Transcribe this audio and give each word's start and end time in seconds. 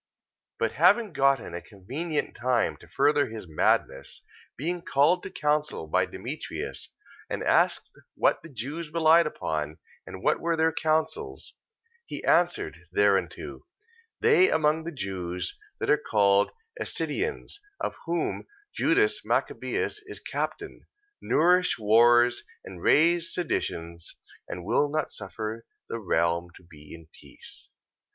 14:5. 0.57 0.57
But 0.57 0.71
having 0.71 1.13
gotten 1.13 1.53
a 1.53 1.61
convenient 1.61 2.35
time 2.35 2.75
to 2.77 2.87
further 2.87 3.27
his 3.29 3.47
madness, 3.47 4.23
being 4.57 4.81
called 4.81 5.21
to 5.21 5.29
counsel 5.29 5.85
by 5.85 6.07
Demetrius, 6.07 6.91
and 7.29 7.43
asked 7.43 7.91
what 8.15 8.41
the 8.41 8.49
Jews 8.49 8.91
relied 8.91 9.27
upon, 9.27 9.77
and 10.07 10.23
what 10.23 10.39
were 10.39 10.55
their 10.55 10.71
counsels, 10.71 11.53
14:6. 12.05 12.05
He 12.07 12.23
answered 12.23 12.77
thereunto: 12.91 13.67
They 14.19 14.49
among 14.49 14.85
the 14.85 14.91
Jews 14.91 15.55
that 15.79 15.91
are 15.91 16.01
called 16.09 16.49
Assideans, 16.81 17.59
of 17.79 17.93
whom 18.07 18.47
Judas 18.73 19.23
Machabeus 19.23 19.99
is 20.07 20.19
captain, 20.19 20.87
nourish 21.21 21.77
wars, 21.77 22.41
and 22.65 22.81
raise 22.81 23.31
seditions, 23.31 24.15
and 24.47 24.65
will 24.65 24.89
not 24.89 25.11
suffer 25.11 25.63
the 25.89 25.99
realm 25.99 26.49
to 26.55 26.63
be 26.63 26.91
in 26.91 27.07
peace. 27.21 27.69